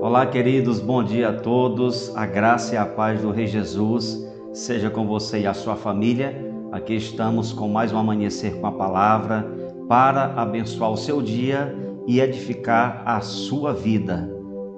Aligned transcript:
Olá, 0.00 0.26
queridos, 0.26 0.80
bom 0.80 1.02
dia 1.02 1.30
a 1.30 1.32
todos. 1.32 2.14
A 2.16 2.24
graça 2.24 2.74
e 2.74 2.78
a 2.78 2.86
paz 2.86 3.20
do 3.20 3.30
Rei 3.30 3.46
Jesus 3.46 4.24
seja 4.52 4.88
com 4.88 5.06
você 5.06 5.40
e 5.40 5.46
a 5.46 5.54
sua 5.54 5.76
família. 5.76 6.54
Aqui 6.70 6.94
estamos 6.94 7.52
com 7.52 7.68
mais 7.68 7.92
um 7.92 7.98
amanhecer 7.98 8.60
com 8.60 8.66
a 8.66 8.72
palavra 8.72 9.46
para 9.88 10.34
abençoar 10.34 10.92
o 10.92 10.96
seu 10.96 11.20
dia 11.20 11.74
e 12.06 12.20
edificar 12.20 13.02
a 13.04 13.20
sua 13.20 13.72
vida. 13.72 14.30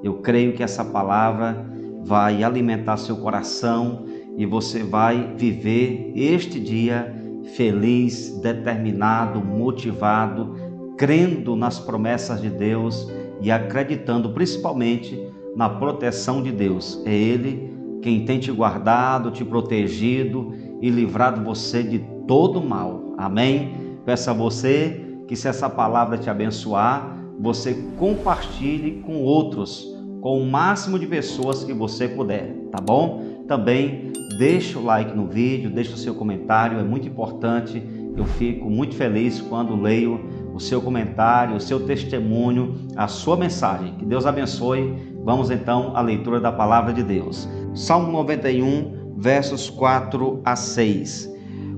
Eu 0.02 0.22
creio 0.22 0.52
que 0.54 0.62
essa 0.62 0.84
palavra 0.84 1.66
vai 2.02 2.42
alimentar 2.42 2.96
seu 2.96 3.16
coração 3.16 4.06
e 4.36 4.44
você 4.44 4.82
vai 4.82 5.34
viver 5.36 6.12
este 6.14 6.60
dia 6.60 7.14
feliz, 7.54 8.38
determinado, 8.40 9.40
motivado, 9.40 10.54
crendo 10.96 11.54
nas 11.56 11.78
promessas 11.78 12.40
de 12.40 12.50
Deus 12.50 13.10
e 13.40 13.50
acreditando 13.50 14.30
principalmente 14.30 15.18
na 15.54 15.68
proteção 15.68 16.42
de 16.42 16.52
Deus. 16.52 17.02
É 17.04 17.14
Ele 17.14 17.74
quem 18.02 18.24
tem 18.24 18.38
te 18.38 18.52
guardado, 18.52 19.30
te 19.30 19.44
protegido 19.44 20.54
e 20.80 20.90
livrado 20.90 21.42
você 21.42 21.82
de 21.82 21.98
todo 22.26 22.62
mal. 22.62 23.14
Amém? 23.18 23.98
Peço 24.04 24.30
a 24.30 24.32
você 24.32 25.18
que, 25.26 25.34
se 25.34 25.48
essa 25.48 25.68
palavra 25.68 26.18
te 26.18 26.30
abençoar, 26.30 27.16
você 27.40 27.74
compartilhe 27.98 29.02
com 29.02 29.22
outros, 29.22 29.86
com 30.20 30.40
o 30.40 30.46
máximo 30.46 30.98
de 30.98 31.06
pessoas 31.06 31.64
que 31.64 31.72
você 31.72 32.06
puder, 32.08 32.54
tá 32.70 32.80
bom? 32.80 33.35
Também 33.46 34.12
deixa 34.38 34.78
o 34.78 34.84
like 34.84 35.16
no 35.16 35.26
vídeo, 35.26 35.70
deixa 35.70 35.94
o 35.94 35.98
seu 35.98 36.14
comentário, 36.14 36.78
é 36.78 36.82
muito 36.82 37.06
importante. 37.06 37.82
Eu 38.16 38.24
fico 38.24 38.68
muito 38.68 38.94
feliz 38.94 39.40
quando 39.40 39.80
leio 39.80 40.20
o 40.54 40.58
seu 40.58 40.80
comentário, 40.80 41.54
o 41.54 41.60
seu 41.60 41.80
testemunho, 41.80 42.74
a 42.96 43.06
sua 43.06 43.36
mensagem. 43.36 43.94
Que 43.94 44.04
Deus 44.04 44.26
abençoe. 44.26 45.14
Vamos 45.22 45.50
então 45.50 45.96
à 45.96 46.00
leitura 46.00 46.40
da 46.40 46.50
palavra 46.50 46.92
de 46.92 47.02
Deus. 47.02 47.48
Salmo 47.74 48.10
91, 48.10 49.14
versos 49.16 49.68
4 49.68 50.40
a 50.44 50.56
6. 50.56 51.32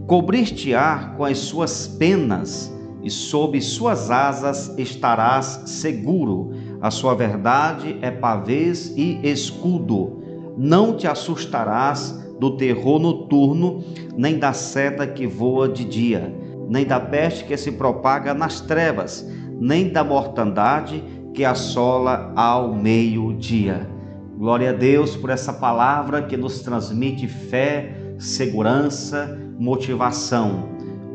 Cobriste-á 0.07 1.15
com 1.17 1.25
as 1.25 1.39
suas 1.39 1.87
penas 1.87 2.73
e 3.03 3.11
sob 3.11 3.61
suas 3.61 4.11
asas 4.11 4.75
estarás 4.79 5.63
seguro. 5.67 6.53
A 6.81 6.91
sua 6.91 7.15
verdade 7.15 7.99
é 8.01 8.11
pavês 8.11 8.93
e 8.97 9.21
escudo. 9.23 10.18
Não 10.59 10.97
te 10.97 11.07
assustarás 11.07 12.27
do 12.39 12.57
terror 12.57 12.99
noturno, 12.99 13.83
nem 14.17 14.39
da 14.39 14.53
seta 14.53 15.07
que 15.07 15.27
voa 15.27 15.69
de 15.69 15.85
dia 15.85 16.35
nem 16.69 16.85
da 16.85 17.01
peste 17.01 17.45
que 17.45 17.57
se 17.57 17.73
propaga 17.73 18.35
nas 18.35 18.61
trevas, 18.61 19.27
nem 19.59 19.89
da 19.89 20.05
mortandade 20.05 21.03
que 21.33 21.45
assola 21.45 22.33
ao 22.37 22.75
meio-dia. 22.75 23.89
Glória 24.37 24.71
a 24.71 24.73
Deus 24.73 25.17
por 25.17 25.31
essa 25.31 25.53
palavra 25.53 26.23
que 26.23 26.37
nos 26.37 26.61
transmite 26.61 27.27
fé, 27.27 28.15
segurança, 28.19 29.39
motivação. 29.59 30.69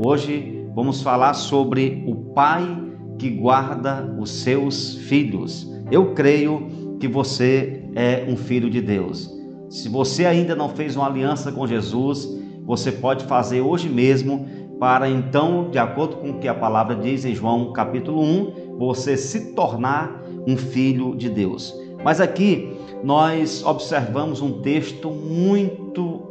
Hoje 0.04 0.68
vamos 0.74 1.02
falar 1.02 1.36
sobre 1.36 2.04
o 2.08 2.16
Pai 2.34 2.82
que 3.20 3.30
guarda 3.30 4.04
os 4.20 4.32
seus 4.32 4.96
filhos. 4.96 5.72
Eu 5.92 6.14
creio 6.14 6.68
que 7.04 7.08
você 7.10 7.84
é 7.96 8.24
um 8.30 8.38
filho 8.38 8.70
de 8.70 8.80
Deus. 8.80 9.30
Se 9.70 9.90
você 9.90 10.26
ainda 10.26 10.56
não 10.56 10.70
fez 10.70 10.96
uma 10.96 11.06
aliança 11.06 11.52
com 11.52 11.68
Jesus, 11.68 12.26
você 12.64 12.94
pode 12.94 13.26
fazer 13.26 13.60
hoje 13.60 13.90
mesmo 13.90 14.48
para 14.80 15.10
então, 15.10 15.70
de 15.70 15.78
acordo 15.78 16.16
com 16.16 16.30
o 16.30 16.40
que 16.40 16.48
a 16.48 16.54
palavra 16.54 16.96
diz 16.96 17.26
em 17.26 17.36
João 17.36 17.74
capítulo 17.74 18.22
1, 18.22 18.78
você 18.78 19.18
se 19.18 19.54
tornar 19.54 20.24
um 20.48 20.56
filho 20.56 21.14
de 21.14 21.30
Deus. 21.30 21.78
Mas 22.06 22.22
aqui 22.22 22.72
nós 23.04 23.66
observamos 23.66 24.42
um 24.42 24.62
texto 24.62 25.12
muito 25.12 26.22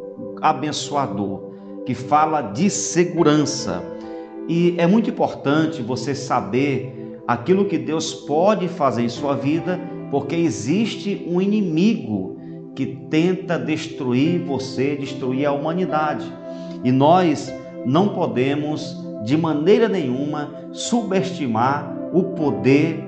abençoador 0.40 1.52
que 1.84 1.94
fala 1.94 2.40
de 2.40 2.70
segurança. 2.70 3.84
E 4.48 4.74
é 4.78 4.86
muito 4.86 5.10
importante 5.10 5.82
você 5.82 6.14
saber 6.14 7.20
aquilo 7.28 7.66
que 7.66 7.76
Deus 7.76 8.14
pode 8.14 8.68
fazer 8.68 9.02
em 9.02 9.08
sua 9.10 9.36
vida, 9.36 9.78
porque 10.12 10.36
existe 10.36 11.26
um 11.26 11.40
inimigo 11.40 12.36
que 12.76 12.84
tenta 12.84 13.58
destruir 13.58 14.40
você, 14.44 14.94
destruir 14.94 15.46
a 15.46 15.52
humanidade. 15.52 16.30
E 16.84 16.92
nós 16.92 17.50
não 17.86 18.10
podemos 18.10 18.94
de 19.24 19.38
maneira 19.38 19.88
nenhuma 19.88 20.68
subestimar 20.70 21.96
o 22.12 22.24
poder 22.34 23.02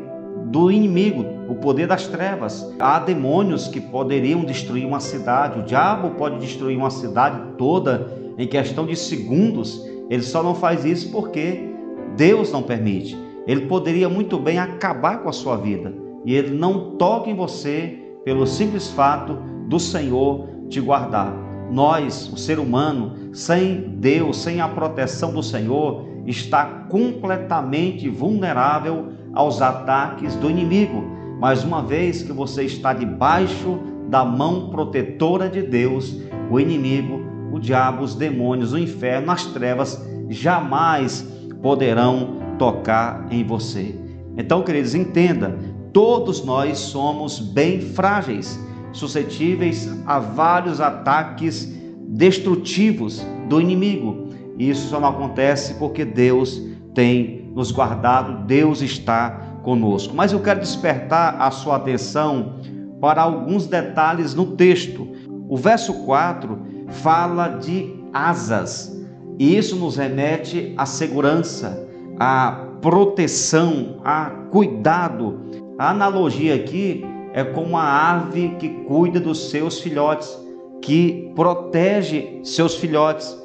do 0.46 0.72
inimigo, 0.72 1.26
o 1.46 1.56
poder 1.56 1.86
das 1.86 2.06
trevas. 2.06 2.74
Há 2.80 2.98
demônios 3.00 3.68
que 3.68 3.82
poderiam 3.82 4.42
destruir 4.42 4.86
uma 4.86 5.00
cidade, 5.00 5.60
o 5.60 5.62
diabo 5.62 6.12
pode 6.12 6.38
destruir 6.38 6.78
uma 6.78 6.90
cidade 6.90 7.38
toda 7.58 8.10
em 8.38 8.46
questão 8.46 8.86
de 8.86 8.96
segundos. 8.96 9.84
Ele 10.08 10.22
só 10.22 10.42
não 10.42 10.54
faz 10.54 10.86
isso 10.86 11.12
porque 11.12 11.68
Deus 12.16 12.50
não 12.50 12.62
permite. 12.62 13.14
Ele 13.46 13.66
poderia 13.66 14.08
muito 14.08 14.38
bem 14.38 14.58
acabar 14.58 15.22
com 15.22 15.28
a 15.28 15.32
sua 15.32 15.56
vida 15.58 16.03
e 16.24 16.34
ele 16.34 16.56
não 16.56 16.96
toca 16.96 17.30
em 17.30 17.34
você 17.34 17.98
pelo 18.24 18.46
simples 18.46 18.90
fato 18.90 19.38
do 19.68 19.78
Senhor 19.78 20.48
te 20.68 20.80
guardar. 20.80 21.32
Nós, 21.70 22.30
o 22.32 22.36
ser 22.36 22.58
humano, 22.58 23.34
sem 23.34 23.96
Deus, 23.98 24.38
sem 24.38 24.60
a 24.60 24.68
proteção 24.68 25.32
do 25.32 25.42
Senhor, 25.42 26.06
está 26.26 26.64
completamente 26.88 28.08
vulnerável 28.08 29.08
aos 29.34 29.60
ataques 29.60 30.34
do 30.36 30.50
inimigo. 30.50 31.04
Mas 31.40 31.64
uma 31.64 31.82
vez 31.82 32.22
que 32.22 32.32
você 32.32 32.64
está 32.64 32.92
debaixo 32.92 33.78
da 34.08 34.24
mão 34.24 34.70
protetora 34.70 35.48
de 35.48 35.62
Deus, 35.62 36.20
o 36.50 36.60
inimigo, 36.60 37.20
o 37.52 37.58
diabo, 37.58 38.02
os 38.02 38.14
demônios, 38.14 38.72
o 38.72 38.78
inferno, 38.78 39.30
as 39.32 39.46
trevas 39.46 40.02
jamais 40.28 41.26
poderão 41.60 42.38
tocar 42.58 43.26
em 43.30 43.44
você. 43.44 43.94
Então, 44.36 44.62
queridos, 44.62 44.94
entenda, 44.94 45.58
todos 45.94 46.44
nós 46.44 46.76
somos 46.76 47.38
bem 47.38 47.80
frágeis 47.80 48.60
suscetíveis 48.92 49.88
a 50.06 50.18
vários 50.18 50.80
ataques 50.80 51.72
destrutivos 52.08 53.24
do 53.48 53.60
inimigo. 53.60 54.28
E 54.58 54.68
isso 54.68 54.88
só 54.88 55.00
não 55.00 55.08
acontece 55.08 55.74
porque 55.74 56.04
Deus 56.04 56.60
tem 56.94 57.50
nos 57.54 57.70
guardado, 57.70 58.44
Deus 58.44 58.82
está 58.82 59.30
conosco. 59.62 60.14
Mas 60.14 60.32
eu 60.32 60.40
quero 60.40 60.60
despertar 60.60 61.40
a 61.40 61.50
sua 61.50 61.76
atenção 61.76 62.56
para 63.00 63.22
alguns 63.22 63.66
detalhes 63.66 64.34
no 64.34 64.56
texto. 64.56 65.08
O 65.48 65.56
verso 65.56 66.04
4 66.04 66.58
fala 66.88 67.48
de 67.48 67.94
asas, 68.12 68.94
e 69.38 69.56
isso 69.56 69.76
nos 69.76 69.96
remete 69.96 70.72
à 70.76 70.86
segurança, 70.86 71.88
à 72.18 72.66
proteção, 72.80 74.00
a 74.04 74.26
cuidado. 74.50 75.40
A 75.76 75.90
analogia 75.90 76.54
aqui 76.54 77.04
é 77.32 77.42
como 77.42 77.76
a 77.76 78.12
ave 78.12 78.50
que 78.60 78.68
cuida 78.84 79.18
dos 79.18 79.50
seus 79.50 79.80
filhotes, 79.80 80.38
que 80.80 81.32
protege 81.34 82.40
seus 82.44 82.76
filhotes. 82.76 83.36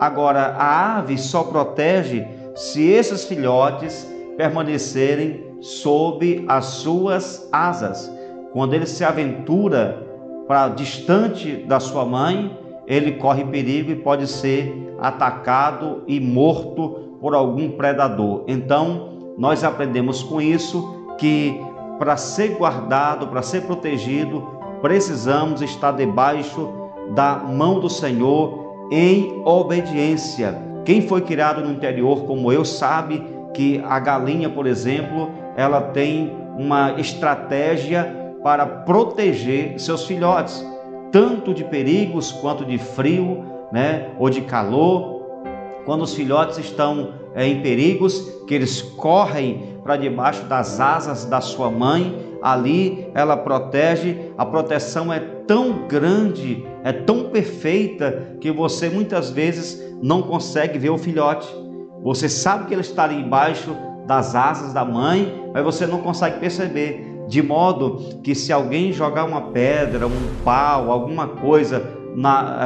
Agora, 0.00 0.56
a 0.58 0.98
ave 0.98 1.16
só 1.16 1.44
protege 1.44 2.26
se 2.56 2.82
esses 2.82 3.24
filhotes 3.24 4.10
permanecerem 4.36 5.44
sob 5.60 6.44
as 6.48 6.64
suas 6.64 7.48
asas. 7.52 8.12
Quando 8.52 8.74
ele 8.74 8.86
se 8.86 9.04
aventura 9.04 10.04
para 10.48 10.68
distante 10.68 11.58
da 11.58 11.78
sua 11.78 12.04
mãe, 12.04 12.58
ele 12.88 13.12
corre 13.12 13.44
perigo 13.44 13.92
e 13.92 13.96
pode 13.96 14.26
ser 14.26 14.96
atacado 14.98 16.02
e 16.08 16.18
morto 16.18 17.18
por 17.20 17.36
algum 17.36 17.70
predador. 17.70 18.42
Então, 18.48 19.11
nós 19.36 19.64
aprendemos 19.64 20.22
com 20.22 20.40
isso 20.40 21.06
que 21.18 21.60
para 21.98 22.16
ser 22.16 22.56
guardado, 22.56 23.28
para 23.28 23.42
ser 23.42 23.62
protegido, 23.62 24.46
precisamos 24.80 25.62
estar 25.62 25.92
debaixo 25.92 26.68
da 27.14 27.36
mão 27.36 27.78
do 27.78 27.88
Senhor 27.88 28.88
em 28.90 29.42
obediência. 29.44 30.58
Quem 30.84 31.02
foi 31.02 31.20
criado 31.20 31.62
no 31.62 31.72
interior 31.72 32.24
como 32.24 32.52
eu 32.52 32.64
sabe 32.64 33.24
que 33.54 33.80
a 33.86 34.00
galinha, 34.00 34.48
por 34.50 34.66
exemplo, 34.66 35.30
ela 35.56 35.80
tem 35.80 36.32
uma 36.58 37.00
estratégia 37.00 38.36
para 38.42 38.66
proteger 38.66 39.78
seus 39.78 40.04
filhotes, 40.04 40.64
tanto 41.12 41.54
de 41.54 41.62
perigos 41.64 42.32
quanto 42.32 42.64
de 42.64 42.78
frio, 42.78 43.44
né, 43.70 44.10
ou 44.18 44.28
de 44.28 44.40
calor. 44.42 45.22
Quando 45.84 46.02
os 46.02 46.14
filhotes 46.14 46.58
estão 46.58 47.21
em 47.36 47.62
perigos, 47.62 48.20
que 48.46 48.54
eles 48.54 48.82
correm 48.82 49.78
para 49.82 49.96
debaixo 49.96 50.44
das 50.44 50.78
asas 50.80 51.24
da 51.24 51.40
sua 51.40 51.70
mãe, 51.70 52.38
ali 52.42 53.06
ela 53.14 53.36
protege, 53.36 54.32
a 54.36 54.44
proteção 54.44 55.12
é 55.12 55.20
tão 55.46 55.86
grande, 55.88 56.64
é 56.84 56.92
tão 56.92 57.24
perfeita 57.30 58.36
que 58.40 58.50
você 58.50 58.88
muitas 58.88 59.30
vezes 59.30 59.82
não 60.02 60.22
consegue 60.22 60.78
ver 60.78 60.90
o 60.90 60.98
filhote. 60.98 61.48
Você 62.02 62.28
sabe 62.28 62.66
que 62.66 62.74
ele 62.74 62.80
está 62.80 63.04
ali 63.04 63.16
embaixo 63.16 63.76
das 64.06 64.34
asas 64.34 64.72
da 64.72 64.84
mãe, 64.84 65.50
mas 65.52 65.64
você 65.64 65.86
não 65.86 66.00
consegue 66.00 66.40
perceber. 66.40 67.24
De 67.28 67.40
modo 67.40 68.18
que 68.22 68.34
se 68.34 68.52
alguém 68.52 68.92
jogar 68.92 69.24
uma 69.24 69.40
pedra, 69.52 70.06
um 70.06 70.34
pau, 70.44 70.90
alguma 70.90 71.28
coisa 71.28 71.82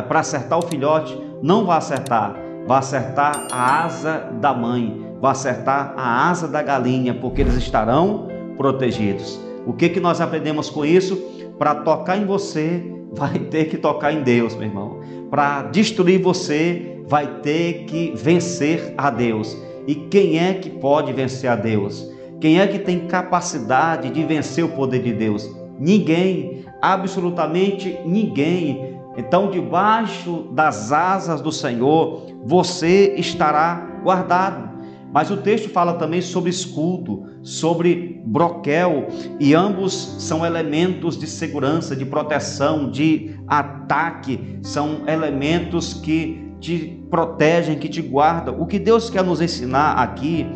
para 0.09 0.21
acertar 0.21 0.59
o 0.59 0.63
filhote, 0.63 1.17
não 1.43 1.67
vai 1.67 1.77
acertar, 1.77 2.35
vai 2.67 2.79
acertar 2.79 3.47
a 3.53 3.85
asa 3.85 4.31
da 4.41 4.53
mãe, 4.53 5.07
vai 5.21 5.33
acertar 5.33 5.95
a 5.97 6.29
asa 6.29 6.49
da 6.49 6.63
galinha, 6.63 7.15
porque 7.15 7.41
eles 7.41 7.55
estarão 7.55 8.29
protegidos. 8.57 9.41
O 9.67 9.73
que, 9.73 9.89
que 9.89 10.01
nós 10.01 10.21
aprendemos 10.21 10.71
com 10.71 10.85
isso? 10.85 11.17
Para 11.59 11.75
tocar 11.77 12.17
em 12.17 12.25
você, 12.25 12.83
vai 13.13 13.39
ter 13.39 13.67
que 13.67 13.77
tocar 13.77 14.13
em 14.13 14.23
Deus, 14.23 14.55
meu 14.55 14.69
irmão. 14.69 15.01
Para 15.31 15.63
destruir 15.63 16.21
você, 16.21 17.03
vai 17.07 17.27
ter 17.41 17.85
que 17.85 18.13
vencer 18.17 18.95
a 18.97 19.11
Deus. 19.11 19.57
E 19.87 19.95
quem 19.95 20.39
é 20.39 20.55
que 20.55 20.71
pode 20.71 21.13
vencer 21.13 21.49
a 21.49 21.57
Deus? 21.57 22.11
Quem 22.41 22.61
é 22.61 22.67
que 22.67 22.79
tem 22.79 23.07
capacidade 23.07 24.11
de 24.11 24.25
vencer 24.25 24.65
o 24.65 24.69
poder 24.69 25.03
de 25.03 25.13
Deus? 25.13 25.51
Ninguém, 25.79 26.65
absolutamente 26.83 27.99
ninguém. 28.05 28.97
Então, 29.17 29.51
debaixo 29.51 30.49
das 30.53 30.93
asas 30.93 31.41
do 31.41 31.51
Senhor, 31.51 32.27
você 32.45 33.15
estará 33.17 34.01
guardado. 34.03 34.77
Mas 35.13 35.31
o 35.31 35.39
texto 35.39 35.71
fala 35.71 35.95
também 35.95 36.21
sobre 36.21 36.51
escudo, 36.51 37.25
sobre 37.43 38.21
broquel, 38.27 39.07
e 39.41 39.55
ambos 39.55 40.17
são 40.19 40.45
elementos 40.45 41.17
de 41.17 41.27
segurança, 41.27 41.97
de 41.97 42.05
proteção, 42.05 42.91
de 42.91 43.35
ataque, 43.47 44.59
são 44.63 45.09
elementos 45.09 45.95
que 45.95 46.53
te 46.61 47.03
protegem, 47.09 47.79
que 47.79 47.89
te 47.89 48.03
guardam. 48.03 48.61
O 48.61 48.67
que 48.67 48.79
Deus 48.79 49.09
quer 49.09 49.25
nos 49.25 49.41
ensinar 49.41 49.93
aqui 49.95 50.47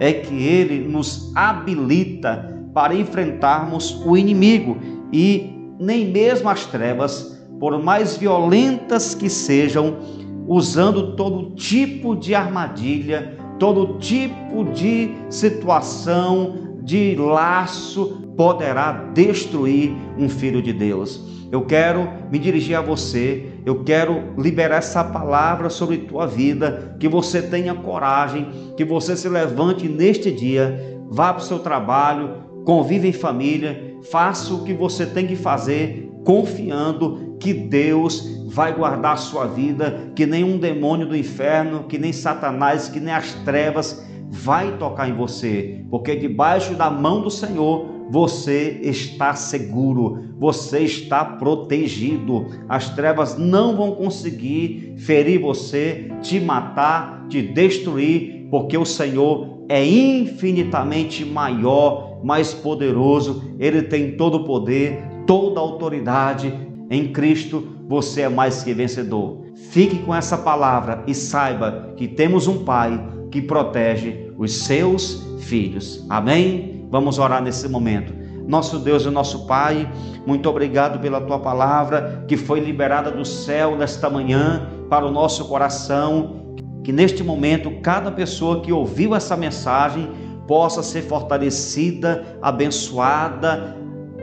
é 0.00 0.12
que 0.12 0.42
ele 0.42 0.88
nos 0.88 1.30
habilita 1.36 2.56
para 2.74 2.94
enfrentarmos 2.94 4.02
o 4.04 4.16
inimigo 4.16 4.78
e 5.12 5.54
nem 5.78 6.06
mesmo 6.06 6.48
as 6.48 6.66
trevas, 6.66 7.37
por 7.58 7.82
mais 7.82 8.16
violentas 8.16 9.14
que 9.14 9.28
sejam, 9.28 9.96
usando 10.46 11.14
todo 11.14 11.54
tipo 11.54 12.16
de 12.16 12.34
armadilha, 12.34 13.36
todo 13.58 13.98
tipo 13.98 14.64
de 14.72 15.14
situação, 15.28 16.78
de 16.82 17.16
laço, 17.16 18.22
poderá 18.36 18.92
destruir 19.12 19.92
um 20.16 20.28
filho 20.28 20.62
de 20.62 20.72
Deus. 20.72 21.28
Eu 21.50 21.64
quero 21.64 22.08
me 22.30 22.38
dirigir 22.38 22.76
a 22.76 22.80
você, 22.82 23.46
eu 23.64 23.82
quero 23.82 24.34
liberar 24.38 24.76
essa 24.76 25.02
palavra 25.02 25.70
sobre 25.70 25.98
tua 25.98 26.26
vida, 26.26 26.96
que 27.00 27.08
você 27.08 27.42
tenha 27.42 27.74
coragem, 27.74 28.46
que 28.76 28.84
você 28.84 29.16
se 29.16 29.28
levante 29.28 29.88
neste 29.88 30.30
dia, 30.30 31.00
vá 31.10 31.32
para 31.32 31.42
o 31.42 31.44
seu 31.44 31.58
trabalho, 31.58 32.48
convive 32.64 33.08
em 33.08 33.12
família, 33.12 33.96
faça 34.10 34.52
o 34.54 34.62
que 34.62 34.74
você 34.74 35.06
tem 35.06 35.26
que 35.26 35.36
fazer, 35.36 36.10
confiando 36.24 37.27
que 37.40 37.52
Deus 37.52 38.44
vai 38.46 38.74
guardar 38.74 39.14
a 39.14 39.16
sua 39.16 39.46
vida, 39.46 40.10
que 40.14 40.26
nenhum 40.26 40.58
demônio 40.58 41.06
do 41.06 41.16
inferno, 41.16 41.84
que 41.84 41.98
nem 41.98 42.12
Satanás, 42.12 42.88
que 42.88 43.00
nem 43.00 43.14
as 43.14 43.32
trevas 43.44 44.04
vai 44.30 44.76
tocar 44.76 45.08
em 45.08 45.14
você, 45.14 45.84
porque 45.90 46.14
debaixo 46.14 46.74
da 46.74 46.90
mão 46.90 47.22
do 47.22 47.30
Senhor 47.30 47.98
você 48.10 48.80
está 48.82 49.34
seguro, 49.34 50.34
você 50.38 50.80
está 50.80 51.24
protegido. 51.24 52.46
As 52.68 52.90
trevas 52.90 53.36
não 53.36 53.76
vão 53.76 53.92
conseguir 53.92 54.94
ferir 54.96 55.40
você, 55.40 56.10
te 56.22 56.40
matar, 56.40 57.26
te 57.28 57.42
destruir, 57.42 58.48
porque 58.50 58.78
o 58.78 58.86
Senhor 58.86 59.58
é 59.68 59.84
infinitamente 59.84 61.24
maior, 61.24 62.20
mais 62.24 62.54
poderoso, 62.54 63.54
ele 63.58 63.82
tem 63.82 64.16
todo 64.16 64.38
o 64.38 64.44
poder, 64.44 65.02
toda 65.26 65.60
a 65.60 65.62
autoridade. 65.62 66.52
Em 66.90 67.12
Cristo 67.12 67.76
você 67.86 68.22
é 68.22 68.28
mais 68.28 68.62
que 68.62 68.72
vencedor. 68.72 69.44
Fique 69.70 69.98
com 69.98 70.14
essa 70.14 70.38
palavra 70.38 71.02
e 71.06 71.14
saiba 71.14 71.92
que 71.96 72.08
temos 72.08 72.46
um 72.46 72.64
Pai 72.64 72.98
que 73.30 73.42
protege 73.42 74.32
os 74.38 74.52
seus 74.52 75.22
filhos. 75.40 76.06
Amém? 76.08 76.86
Vamos 76.90 77.18
orar 77.18 77.42
nesse 77.42 77.68
momento. 77.68 78.14
Nosso 78.46 78.78
Deus 78.78 79.04
e 79.04 79.10
nosso 79.10 79.46
Pai, 79.46 79.90
muito 80.26 80.48
obrigado 80.48 80.98
pela 81.00 81.20
tua 81.20 81.38
palavra 81.38 82.24
que 82.26 82.36
foi 82.36 82.60
liberada 82.60 83.10
do 83.10 83.24
céu 83.24 83.76
nesta 83.76 84.08
manhã 84.08 84.70
para 84.88 85.04
o 85.04 85.10
nosso 85.10 85.44
coração. 85.46 86.56
Que 86.82 86.90
neste 86.90 87.22
momento 87.22 87.70
cada 87.82 88.10
pessoa 88.10 88.62
que 88.62 88.72
ouviu 88.72 89.14
essa 89.14 89.36
mensagem 89.36 90.08
possa 90.46 90.82
ser 90.82 91.02
fortalecida, 91.02 92.38
abençoada, 92.40 93.76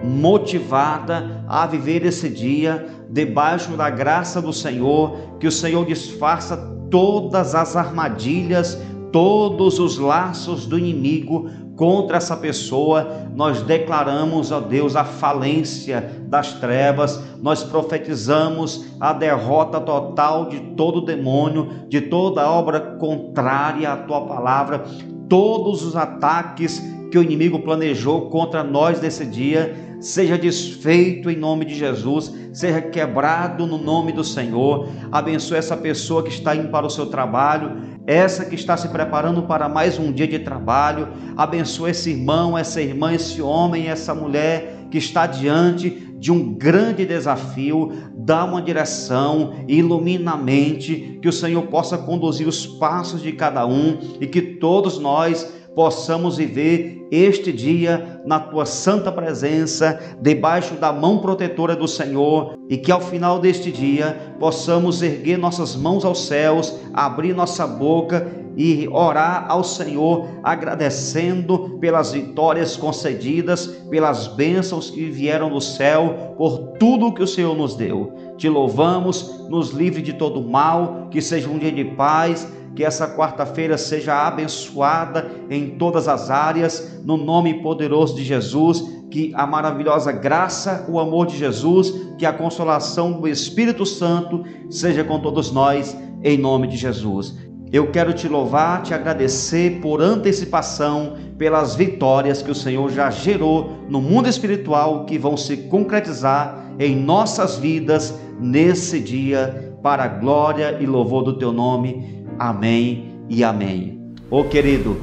motivada 0.05 1.43
a 1.47 1.65
viver 1.65 2.05
esse 2.05 2.29
dia 2.29 2.85
debaixo 3.09 3.71
da 3.71 3.89
graça 3.89 4.41
do 4.41 4.53
Senhor, 4.53 5.17
que 5.39 5.47
o 5.47 5.51
Senhor 5.51 5.85
disfarça 5.85 6.57
todas 6.89 7.55
as 7.55 7.75
armadilhas, 7.75 8.81
todos 9.11 9.79
os 9.79 9.97
laços 9.97 10.65
do 10.65 10.77
inimigo 10.77 11.49
contra 11.75 12.17
essa 12.17 12.37
pessoa, 12.37 13.27
nós 13.35 13.61
declaramos, 13.61 14.51
ó 14.51 14.61
Deus, 14.61 14.95
a 14.95 15.03
falência 15.03 16.23
das 16.27 16.53
trevas, 16.53 17.21
nós 17.41 17.63
profetizamos 17.63 18.85
a 18.99 19.11
derrota 19.11 19.79
total 19.81 20.47
de 20.47 20.59
todo 20.75 21.01
demônio, 21.01 21.69
de 21.89 22.01
toda 22.01 22.49
obra 22.49 22.79
contrária 22.79 23.91
à 23.91 23.97
tua 23.97 24.21
palavra, 24.21 24.85
todos 25.27 25.83
os 25.83 25.95
ataques 25.95 26.81
que 27.11 27.17
o 27.17 27.23
inimigo 27.23 27.59
planejou 27.59 28.29
contra 28.29 28.63
nós 28.63 29.01
nesse 29.01 29.25
dia, 29.25 29.94
seja 30.05 30.37
desfeito 30.37 31.31
em 31.31 31.35
nome 31.35 31.65
de 31.65 31.73
Jesus, 31.73 32.31
seja 32.53 32.79
quebrado 32.79 33.65
no 33.65 33.79
nome 33.79 34.11
do 34.11 34.23
Senhor. 34.23 34.87
Abençoe 35.11 35.57
essa 35.57 35.75
pessoa 35.75 36.21
que 36.21 36.29
está 36.29 36.55
indo 36.55 36.69
para 36.69 36.85
o 36.85 36.91
seu 36.91 37.07
trabalho, 37.07 37.81
essa 38.05 38.45
que 38.45 38.53
está 38.53 38.77
se 38.77 38.87
preparando 38.89 39.41
para 39.43 39.67
mais 39.67 39.97
um 39.97 40.11
dia 40.11 40.27
de 40.27 40.37
trabalho. 40.37 41.07
Abençoe 41.35 41.89
esse 41.89 42.11
irmão, 42.11 42.55
essa 42.55 42.79
irmã, 42.79 43.13
esse 43.15 43.41
homem, 43.41 43.87
essa 43.87 44.13
mulher 44.13 44.85
que 44.91 44.99
está 44.99 45.25
diante 45.25 45.89
de 46.19 46.31
um 46.31 46.53
grande 46.53 47.03
desafio, 47.03 47.91
dá 48.15 48.45
uma 48.45 48.61
direção, 48.61 49.55
ilumina 49.67 50.33
a 50.33 50.37
mente, 50.37 51.17
que 51.19 51.27
o 51.27 51.33
Senhor 51.33 51.63
possa 51.63 51.97
conduzir 51.97 52.47
os 52.47 52.67
passos 52.67 53.23
de 53.23 53.31
cada 53.31 53.65
um 53.65 53.97
e 54.21 54.27
que 54.27 54.41
todos 54.41 54.99
nós 54.99 55.51
possamos 55.75 56.37
viver 56.37 57.05
este 57.11 57.51
dia 57.51 58.21
na 58.25 58.39
tua 58.39 58.65
santa 58.65 59.11
presença, 59.11 59.99
debaixo 60.19 60.75
da 60.75 60.91
mão 60.91 61.19
protetora 61.19 61.75
do 61.75 61.87
Senhor, 61.87 62.57
e 62.69 62.77
que 62.77 62.91
ao 62.91 63.01
final 63.01 63.39
deste 63.39 63.71
dia 63.71 64.35
possamos 64.39 65.03
erguer 65.03 65.37
nossas 65.37 65.75
mãos 65.75 66.05
aos 66.05 66.25
céus, 66.25 66.79
abrir 66.93 67.35
nossa 67.35 67.67
boca 67.67 68.25
e 68.57 68.87
orar 68.87 69.45
ao 69.49 69.63
Senhor, 69.63 70.27
agradecendo 70.41 71.77
pelas 71.79 72.13
vitórias 72.13 72.77
concedidas, 72.77 73.67
pelas 73.89 74.27
bênçãos 74.27 74.89
que 74.89 75.09
vieram 75.09 75.49
do 75.49 75.59
céu, 75.59 76.33
por 76.37 76.77
tudo 76.79 77.13
que 77.13 77.21
o 77.21 77.27
Senhor 77.27 77.55
nos 77.55 77.75
deu. 77.75 78.13
Te 78.37 78.47
louvamos, 78.47 79.45
nos 79.49 79.71
livre 79.71 80.01
de 80.01 80.13
todo 80.13 80.41
mal, 80.41 81.09
que 81.11 81.21
seja 81.21 81.49
um 81.49 81.57
dia 81.57 81.71
de 81.71 81.83
paz 81.83 82.47
que 82.75 82.83
essa 82.83 83.07
quarta-feira 83.07 83.77
seja 83.77 84.27
abençoada 84.27 85.31
em 85.49 85.77
todas 85.77 86.07
as 86.07 86.29
áreas, 86.29 87.01
no 87.03 87.17
nome 87.17 87.61
poderoso 87.61 88.15
de 88.15 88.23
Jesus, 88.23 88.83
que 89.09 89.31
a 89.33 89.47
maravilhosa 89.47 90.11
graça, 90.11 90.85
o 90.89 90.99
amor 90.99 91.27
de 91.27 91.37
Jesus, 91.37 91.93
que 92.17 92.25
a 92.25 92.33
consolação 92.33 93.13
do 93.13 93.27
Espírito 93.27 93.85
Santo 93.85 94.43
seja 94.69 95.03
com 95.03 95.19
todos 95.19 95.51
nós, 95.51 95.95
em 96.23 96.37
nome 96.37 96.67
de 96.67 96.75
Jesus. 96.75 97.35
Eu 97.71 97.91
quero 97.91 98.13
te 98.13 98.27
louvar, 98.27 98.83
te 98.83 98.93
agradecer 98.93 99.79
por 99.81 100.01
antecipação, 100.01 101.15
pelas 101.37 101.75
vitórias 101.75 102.41
que 102.41 102.51
o 102.51 102.55
Senhor 102.55 102.89
já 102.91 103.09
gerou 103.09 103.71
no 103.89 104.01
mundo 104.01 104.29
espiritual 104.29 105.05
que 105.05 105.17
vão 105.17 105.35
se 105.35 105.57
concretizar 105.57 106.73
em 106.79 106.95
nossas 106.95 107.57
vidas 107.57 108.19
nesse 108.39 108.99
dia, 108.99 109.77
para 109.81 110.03
a 110.03 110.07
glória 110.07 110.77
e 110.79 110.85
louvor 110.85 111.23
do 111.23 111.37
teu 111.37 111.51
nome. 111.51 112.24
Amém 112.37 113.15
e 113.29 113.43
amém. 113.43 114.13
Ô 114.29 114.43
querido, 114.43 114.97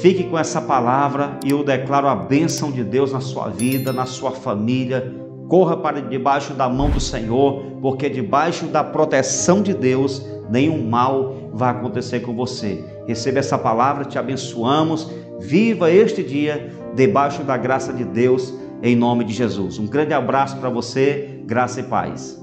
fique 0.00 0.24
com 0.24 0.38
essa 0.38 0.60
palavra 0.60 1.38
e 1.44 1.50
eu 1.50 1.62
declaro 1.62 2.08
a 2.08 2.16
bênção 2.16 2.72
de 2.72 2.82
Deus 2.82 3.12
na 3.12 3.20
sua 3.20 3.48
vida, 3.48 3.92
na 3.92 4.06
sua 4.06 4.32
família. 4.32 5.14
Corra 5.48 5.76
para 5.76 6.02
debaixo 6.02 6.52
da 6.54 6.68
mão 6.68 6.90
do 6.90 7.00
Senhor, 7.00 7.62
porque 7.80 8.08
debaixo 8.08 8.66
da 8.66 8.82
proteção 8.82 9.62
de 9.62 9.72
Deus, 9.72 10.24
nenhum 10.50 10.88
mal 10.88 11.50
vai 11.54 11.70
acontecer 11.70 12.20
com 12.20 12.34
você. 12.34 12.84
Receba 13.06 13.38
essa 13.38 13.56
palavra, 13.56 14.04
te 14.04 14.18
abençoamos. 14.18 15.10
Viva 15.40 15.90
este 15.90 16.22
dia 16.22 16.70
debaixo 16.94 17.42
da 17.44 17.56
graça 17.56 17.92
de 17.92 18.04
Deus 18.04 18.52
em 18.82 18.96
nome 18.96 19.24
de 19.24 19.32
Jesus. 19.32 19.78
Um 19.78 19.86
grande 19.86 20.12
abraço 20.12 20.56
para 20.56 20.68
você, 20.68 21.40
graça 21.46 21.80
e 21.80 21.84
paz. 21.84 22.38